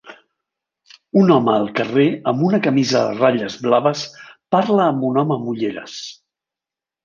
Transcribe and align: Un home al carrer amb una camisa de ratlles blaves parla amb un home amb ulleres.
Un 1.23 1.33
home 1.35 1.53
al 1.57 1.67
carrer 1.81 2.07
amb 2.33 2.41
una 2.49 2.61
camisa 2.69 3.03
de 3.11 3.21
ratlles 3.21 3.61
blaves 3.69 4.09
parla 4.59 4.91
amb 4.91 5.09
un 5.13 5.23
home 5.25 5.41
amb 5.41 5.57
ulleres. 5.57 6.03